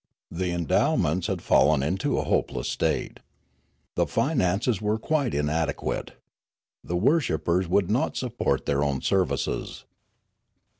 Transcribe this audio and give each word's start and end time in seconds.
The 0.31 0.49
endowments 0.49 1.27
had 1.27 1.43
fallen 1.43 1.83
into 1.83 2.17
a 2.17 2.23
hopeless 2.23 2.67
state. 2.67 3.19
The 3.93 4.07
finances 4.07 4.81
were 4.81 4.97
quite 4.97 5.35
inadequate. 5.35 6.13
The 6.83 6.97
worshippers 6.97 7.67
would 7.67 7.91
not 7.91 8.17
support 8.17 8.65
their 8.65 8.83
own 8.83 9.01
services. 9.01 9.85